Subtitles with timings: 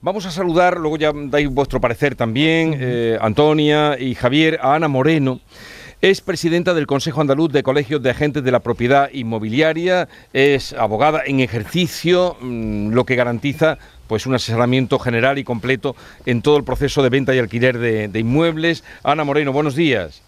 [0.00, 4.86] Vamos a saludar, luego ya dais vuestro parecer también, eh, Antonia y Javier, a Ana
[4.86, 5.40] Moreno.
[6.00, 11.22] Es presidenta del Consejo Andaluz de Colegios de Agentes de la Propiedad Inmobiliaria, es abogada
[11.26, 16.62] en ejercicio, mm, lo que garantiza pues un asesoramiento general y completo en todo el
[16.62, 18.84] proceso de venta y alquiler de, inmuebles.
[19.02, 20.22] Ana Moreno, buenos días.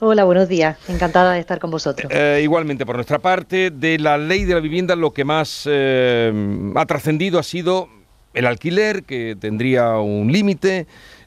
[0.00, 0.78] Hola, buenos días.
[0.88, 2.10] Encantada de estar con vosotros.
[2.10, 6.32] Eh, igualmente, por nuestra parte, de la ley de la vivienda, lo que más eh,
[6.74, 7.88] ha trascendido ha sido
[8.34, 10.86] el alquiler, que tendría un límite,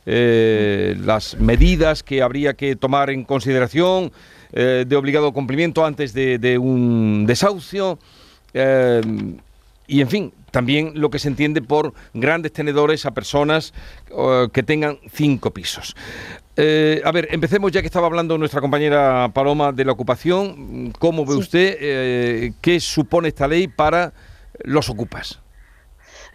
[0.10, 4.14] eh, las medidas que habría que tomar en consideración
[4.54, 8.00] eh, de obligado cumplimiento antes de, un desahucio.
[8.54, 9.02] Eh,
[9.86, 13.74] y en fin, también lo que se entiende por grandes tenedores a personas
[14.54, 15.96] que tengan cinco pisos.
[16.58, 20.94] a ver, empecemos ya que estaba hablando nuestra compañera Paloma de la ocupación.
[21.00, 24.14] ¿Cómo ve usted qué supone esta ley para
[24.64, 25.40] los ocupas?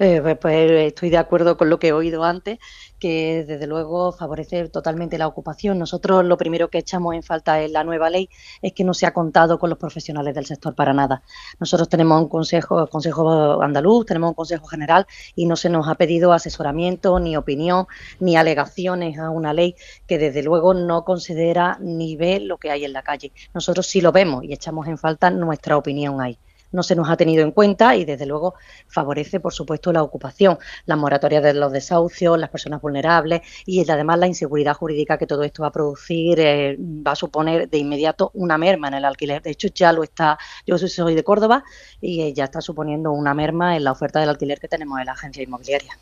[0.04, 2.58] Eh, pues, pues estoy de acuerdo con lo que he oído antes,
[2.98, 5.78] que desde luego favorece totalmente la ocupación.
[5.78, 8.28] Nosotros lo primero que echamos en falta en la nueva ley
[8.62, 11.22] es que no se ha contado con los profesionales del sector para nada.
[11.60, 15.94] Nosotros tenemos un consejo, consejo andaluz, tenemos un consejo general y no se nos ha
[15.94, 17.86] pedido asesoramiento, ni opinión,
[18.18, 19.76] ni alegaciones a una ley
[20.08, 23.30] que desde luego no considera ni ve lo que hay en la calle.
[23.54, 26.36] Nosotros sí lo vemos y echamos en falta nuestra opinión ahí
[26.72, 28.54] no se nos ha tenido en cuenta y desde luego
[28.88, 34.18] favorece, por supuesto, la ocupación, la moratoria de los desahucios, las personas vulnerables y además
[34.18, 38.30] la inseguridad jurídica que todo esto va a producir eh, va a suponer de inmediato
[38.34, 39.42] una merma en el alquiler.
[39.42, 41.64] De hecho, ya lo está, yo soy de Córdoba
[42.00, 45.06] y eh, ya está suponiendo una merma en la oferta del alquiler que tenemos en
[45.06, 45.98] la agencia inmobiliaria.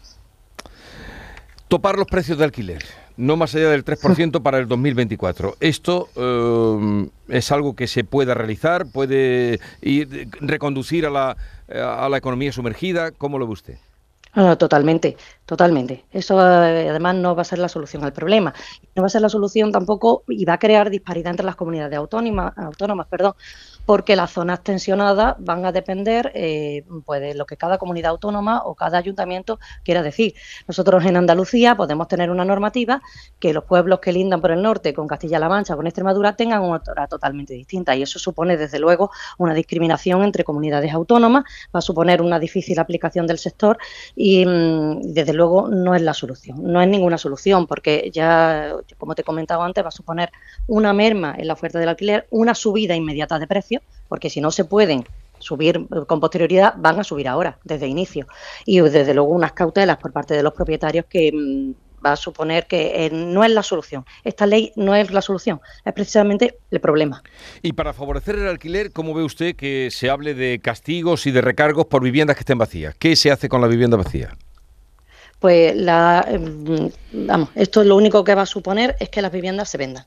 [1.69, 2.83] Topar los precios de alquiler
[3.21, 5.57] no más allá del 3% para el 2024.
[5.61, 8.87] ¿Esto eh, es algo que se pueda realizar?
[8.87, 11.37] ¿Puede ir, reconducir a la,
[11.69, 13.11] a la economía sumergida?
[13.13, 13.79] ¿Cómo lo ve usted?
[14.33, 16.05] Ah, totalmente, totalmente.
[16.13, 18.55] Eso eh, además no va a ser la solución al problema.
[18.95, 21.99] No va a ser la solución tampoco y va a crear disparidad entre las comunidades
[21.99, 23.35] autónomas, autónomas perdón,
[23.87, 28.63] porque las zonas tensionadas van a depender eh, pues de lo que cada comunidad autónoma
[28.65, 30.35] o cada ayuntamiento quiera decir.
[30.69, 33.03] Nosotros en Andalucía podemos tener una normativa
[33.39, 36.81] que los pueblos que lindan por el norte con Castilla-La Mancha, con Extremadura, tengan una
[37.09, 42.23] totalmente distinta y eso supone desde luego una discriminación entre comunidades autónomas, va a suponer
[42.23, 43.79] una difícil aplicación del sector
[44.15, 49.15] y mm, desde luego no es la solución, no es ninguna solución porque ya, como
[49.15, 50.31] te he comentado antes, va a suponer
[50.67, 53.70] una merma en la oferta del alquiler, una subida inmediata de precios
[54.09, 55.05] porque si no se pueden
[55.39, 58.27] subir con posterioridad, van a subir ahora, desde inicio.
[58.65, 61.73] Y desde luego unas cautelas por parte de los propietarios que mm,
[62.05, 64.05] va a suponer que eh, no es la solución.
[64.25, 67.23] Esta ley no es la solución, es precisamente el problema.
[67.63, 71.41] Y para favorecer el alquiler, ¿cómo ve usted que se hable de castigos y de
[71.41, 72.95] recargos por viviendas que estén vacías?
[72.99, 74.37] ¿Qué se hace con la vivienda vacía?
[75.39, 79.71] Pues la, em, vamos, esto lo único que va a suponer es que las viviendas
[79.71, 80.05] se vendan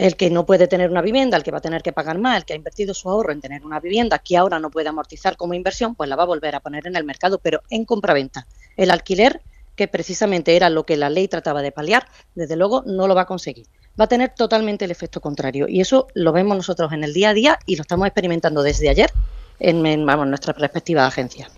[0.00, 2.38] el que no puede tener una vivienda, el que va a tener que pagar más,
[2.38, 5.36] el que ha invertido su ahorro en tener una vivienda que ahora no puede amortizar
[5.36, 8.46] como inversión, pues la va a volver a poner en el mercado, pero en compraventa.
[8.78, 9.42] El alquiler,
[9.76, 13.22] que precisamente era lo que la ley trataba de paliar, desde luego no lo va
[13.22, 13.66] a conseguir.
[14.00, 17.28] Va a tener totalmente el efecto contrario y eso lo vemos nosotros en el día
[17.28, 19.10] a día y lo estamos experimentando desde ayer
[19.58, 21.50] en, nuestra perspectiva de agencia.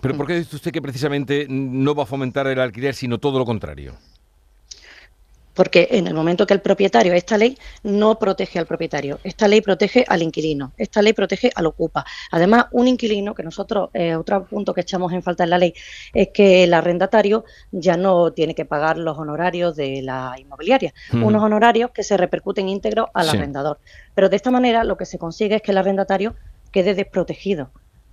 [0.00, 3.40] ¿Pero por qué dice usted que precisamente no va a fomentar el alquiler, sino todo
[3.40, 3.96] lo contrario?
[5.54, 9.60] Porque en el momento que el propietario, esta ley no protege al propietario, esta ley
[9.60, 12.04] protege al inquilino, esta ley protege al ocupa.
[12.30, 15.74] Además, un inquilino, que nosotros, eh, otro punto que echamos en falta en la ley,
[16.14, 21.42] es que el arrendatario ya no tiene que pagar los honorarios de la inmobiliaria, unos
[21.42, 23.78] honorarios que se repercuten íntegros al arrendador.
[24.14, 26.34] Pero de esta manera lo que se consigue es que el arrendatario
[26.70, 27.70] quede desprotegido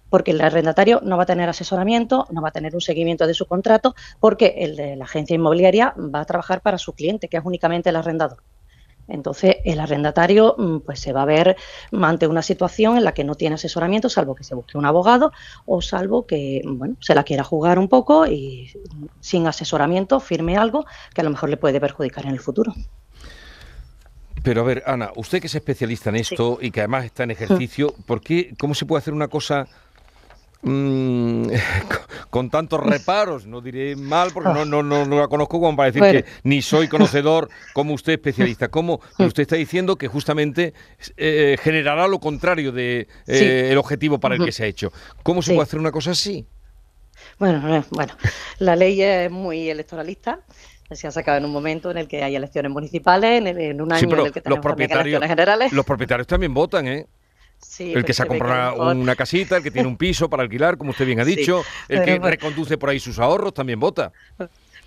[0.10, 3.34] porque el arrendatario no va a tener asesoramiento, no va a tener un seguimiento de
[3.34, 7.38] su contrato, porque el de la agencia inmobiliaria va a trabajar para su cliente, que
[7.38, 8.44] es únicamente el arrendador.
[9.10, 11.58] Entonces, el arrendatario mm, pues se va a ver
[11.92, 15.32] ante una situación en la que no tiene asesoramiento, salvo que se busque un abogado
[15.66, 18.72] o salvo que bueno, se la quiera jugar un poco y
[19.20, 22.74] sin asesoramiento firme algo que a lo mejor le puede perjudicar en el futuro.
[24.44, 27.32] Pero a ver, Ana, usted que es especialista en esto y que además está en
[27.32, 29.68] ejercicio, ¿por qué, ¿cómo se puede hacer una cosa
[30.62, 31.48] Mm,
[32.30, 36.02] con tantos reparos, no diré mal porque no, no, no, la conozco como para decir
[36.02, 38.68] que ni soy conocedor como usted especialista.
[38.68, 39.00] ¿Cómo?
[39.18, 40.74] usted está diciendo que justamente
[41.16, 44.92] eh, generará lo contrario de eh, el objetivo para el que se ha hecho.
[45.24, 46.46] ¿Cómo se puede hacer una cosa así?
[47.38, 48.14] Bueno, eh, bueno,
[48.60, 50.42] la ley es muy electoralista
[50.92, 54.12] se ha sacado en un momento en el que hay elecciones municipales, en, un año
[54.12, 55.72] en el que tenemos los propietarios, elecciones generales.
[55.72, 57.08] Los propietarios también votan, ¿eh?
[57.80, 60.92] El que se ha comprado una casita, el que tiene un piso para alquilar, como
[60.92, 64.12] usted bien ha dicho, el que reconduce por ahí sus ahorros también vota.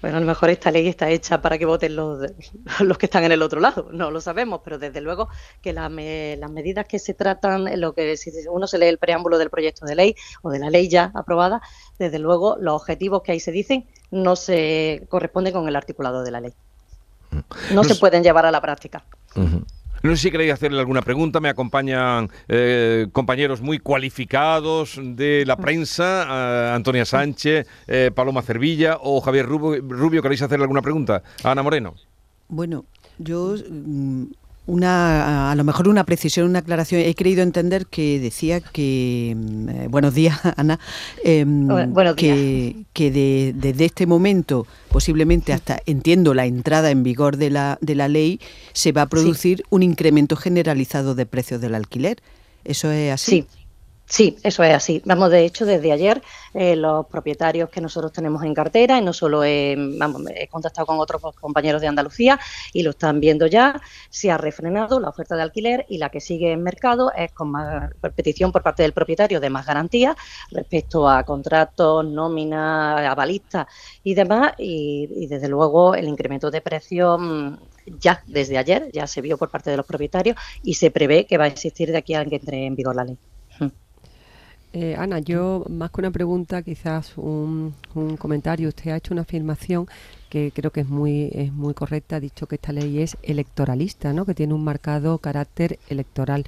[0.00, 2.26] Bueno, a lo mejor esta ley está hecha para que voten los,
[2.80, 5.28] los que están en el otro lado, no lo sabemos, pero desde luego
[5.62, 9.48] que las medidas que se tratan, lo que si uno se lee el preámbulo del
[9.48, 11.62] proyecto de ley o de la ley ya aprobada,
[11.98, 16.30] desde luego los objetivos que ahí se dicen no se corresponden con el articulado de
[16.32, 16.52] la ley.
[17.30, 17.74] Mm.
[17.74, 19.04] No, se pueden llevar a la práctica.
[20.02, 21.38] No sé si queréis hacerle alguna pregunta.
[21.38, 28.98] Me acompañan eh, compañeros muy cualificados de la prensa, eh, Antonia Sánchez, eh, Paloma Cervilla
[29.00, 30.20] o Javier Rubio.
[30.20, 31.22] ¿Queréis hacerle alguna pregunta?
[31.44, 31.94] Ana Moreno.
[32.48, 32.84] Bueno,
[33.18, 34.24] yo mm,
[34.66, 37.00] una, a lo mejor una precisión, una aclaración.
[37.00, 40.78] He creído entender que decía que, mm, eh, buenos días, Ana,
[41.24, 41.68] em,
[42.16, 47.94] que, que desde este momento, posiblemente hasta, entiendo, la entrada en vigor de la, de
[47.94, 48.40] la ley,
[48.72, 52.18] se va a producir un incremento generalizado de precios del alquiler.
[52.64, 53.30] ¿Eso es así?
[53.30, 53.61] Sí.
[54.12, 55.00] Sí, eso es así.
[55.06, 56.22] Vamos, de hecho, desde ayer
[56.52, 61.00] eh, los propietarios que nosotros tenemos en cartera, y no solo he, he contactado con
[61.00, 62.38] otros compañeros de Andalucía
[62.74, 63.80] y lo están viendo ya,
[64.10, 67.52] se ha refrenado la oferta de alquiler y la que sigue en mercado es con
[67.52, 70.14] más petición por parte del propietario de más garantías
[70.50, 73.66] respecto a contratos, nómina, avalistas
[74.04, 74.52] y demás.
[74.58, 77.54] Y, y desde luego el incremento de precios mm,
[77.98, 81.38] ya desde ayer ya se vio por parte de los propietarios y se prevé que
[81.38, 83.18] va a existir de aquí a que entre en vigor la ley.
[84.74, 88.68] Eh, Ana, yo más que una pregunta, quizás un, un, comentario.
[88.68, 89.86] Usted ha hecho una afirmación
[90.30, 92.16] que creo que es muy es muy correcta.
[92.16, 94.24] Ha dicho que esta ley es electoralista, ¿no?
[94.24, 96.46] Que tiene un marcado carácter electoral.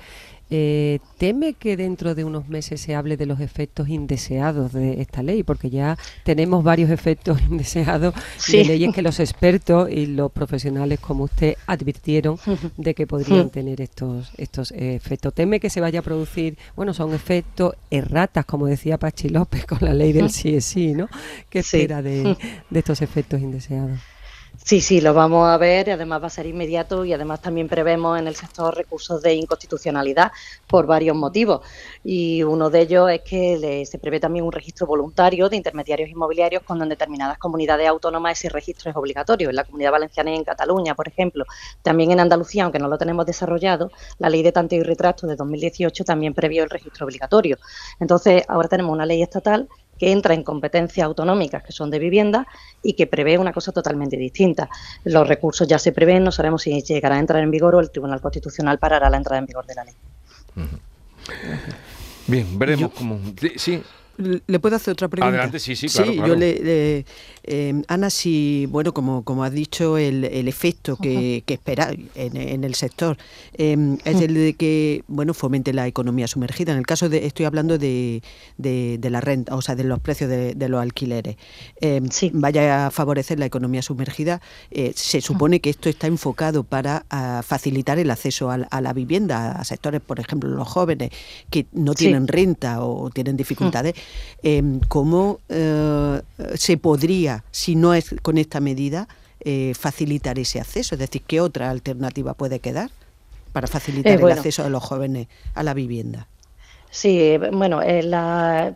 [0.56, 5.20] Eh, ¿Teme que dentro de unos meses se hable de los efectos indeseados de esta
[5.20, 5.42] ley?
[5.42, 8.14] Porque ya tenemos varios efectos indeseados
[8.46, 12.38] de leyes que los expertos y los profesionales como usted advirtieron
[12.76, 15.34] de que podrían tener estos, estos efectos.
[15.34, 19.78] ¿Teme que se vaya a producir, bueno, son efectos erratas, como decía Pachi López con
[19.80, 21.08] la ley del sí es sí, ¿no?
[21.50, 22.36] ¿Qué espera de
[22.72, 23.98] estos efectos indeseados?
[24.56, 27.68] Sí, sí, lo vamos a ver y además va a ser inmediato y además también
[27.68, 30.32] prevemos en el sector recursos de inconstitucionalidad
[30.66, 31.66] por varios motivos.
[32.02, 36.62] Y uno de ellos es que se prevé también un registro voluntario de intermediarios inmobiliarios
[36.62, 39.50] cuando en determinadas comunidades autónomas ese registro es obligatorio.
[39.50, 41.44] En la Comunidad Valenciana y en Cataluña, por ejemplo.
[41.82, 45.36] También en Andalucía, aunque no lo tenemos desarrollado, la ley de tanto y retrato de
[45.36, 47.58] 2018 también previó el registro obligatorio.
[48.00, 49.68] Entonces, ahora tenemos una ley estatal
[49.98, 52.46] que entra en competencias autonómicas que son de vivienda
[52.82, 54.68] y que prevé una cosa totalmente distinta.
[55.04, 57.90] Los recursos ya se prevén, no sabemos si llegará a entrar en vigor o el
[57.90, 59.94] Tribunal Constitucional parará la entrada en vigor de la ley.
[62.26, 63.18] Bien, veremos cómo.
[63.56, 63.82] Sí.
[64.16, 65.28] ¿Le puedo hacer otra pregunta?
[65.28, 66.12] Adelante, sí, sí, claro.
[66.12, 67.04] Sí, yo le,
[67.46, 72.64] eh, Ana, si, bueno, como, como has dicho, el, el efecto que, que espera en,
[72.64, 73.18] el sector
[73.52, 76.72] em, es el de que, bueno, fomente la economía sumergida.
[76.72, 78.22] En el caso de, estoy hablando de,
[78.56, 81.36] de, la renta, o sea, de los precios de, los alquileres.
[81.80, 84.40] Em, vaya a favorecer la economía sumergida.
[84.70, 87.04] Eh, se supone que esto está enfocado para
[87.42, 91.10] facilitar el acceso a, la vivienda a sectores, por ejemplo, los jóvenes
[91.50, 93.94] que no tienen renta o tienen dificultades.
[94.46, 96.20] Em, ¿cómo eh,
[96.54, 99.08] se podría, si no es con esta medida,
[99.40, 100.94] eh, facilitar ese acceso?
[100.94, 102.90] Es decir, ¿qué otra alternativa puede quedar
[103.54, 106.28] para facilitar eh, el acceso de los jóvenes a la vivienda?
[106.90, 107.80] Sí, bueno,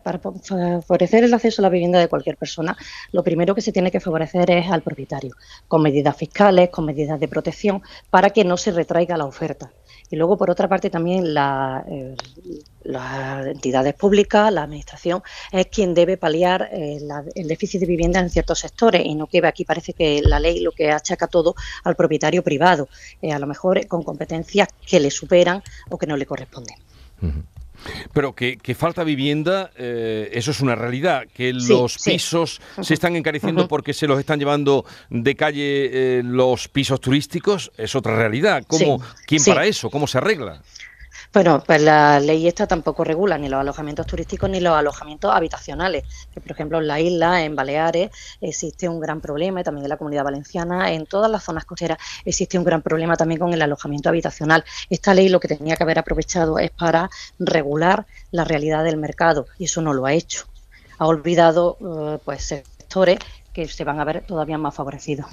[0.03, 2.77] para favorecer el acceso a la vivienda de cualquier persona,
[3.13, 5.37] lo primero que se tiene que favorecer es al propietario,
[5.69, 9.71] con medidas fiscales, con medidas de protección, para que no se retraiga la oferta.
[10.11, 12.17] Y luego, por otra parte, también eh,
[12.85, 15.23] las entidades públicas, la Administración,
[15.53, 16.99] es quien debe paliar eh,
[17.35, 20.61] el déficit de vivienda en ciertos sectores y no que aquí parece que la ley
[20.61, 22.89] lo que achaca todo al propietario privado,
[23.21, 26.77] eh, a lo mejor con competencias que le superan o que no le corresponden.
[28.13, 31.25] Pero que, falta vivienda, eh, eso es una realidad.
[31.33, 36.69] Que los pisos se están encareciendo porque se los están llevando de calle eh, los
[36.69, 38.65] pisos turísticos, es otra realidad.
[38.67, 39.91] ¿Cómo, ¿Quién para eso?
[39.91, 40.63] ¿Cómo se arregla?
[41.33, 46.05] Bueno, pues la ley esta tampoco regula ni los alojamientos turísticos ni los alojamientos habitacionales.
[46.33, 49.91] Que, por ejemplo, en la isla, en Baleares, existe un gran problema, y también en
[49.91, 53.61] la comunidad valenciana, en todas las zonas costeras existe un gran problema también con el
[53.61, 54.65] alojamiento habitacional.
[54.89, 59.47] Esta ley lo que tenía que haber aprovechado es para regular la realidad del mercado
[59.59, 60.47] y eso no lo ha hecho.
[60.99, 63.19] Ha olvidado eh, pues sectores
[63.59, 65.27] que se van a ver todavía más favorecidos.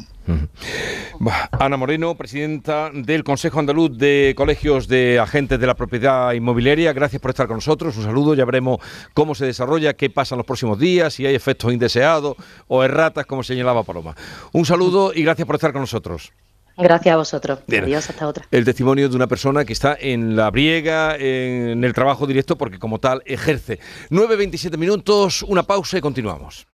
[1.51, 7.21] Ana Moreno, presidenta del Consejo Andaluz de Colegios de Agentes de la Propiedad Inmobiliaria, gracias
[7.21, 7.95] por estar con nosotros.
[7.97, 8.79] Un saludo, ya veremos
[9.13, 12.35] cómo se desarrolla, qué pasa en los próximos días, si hay efectos indeseados
[12.67, 14.15] o erratas, como señalaba Paloma.
[14.53, 16.33] Un saludo y gracias por estar con nosotros.
[16.77, 17.59] Gracias a vosotros.
[17.67, 18.47] Adiós, hasta otra.
[18.49, 22.79] El testimonio de una persona que está en la briega, en el trabajo directo, porque
[22.79, 23.79] como tal ejerce.
[24.09, 26.65] 9.27 minutos, una pausa y continuamos.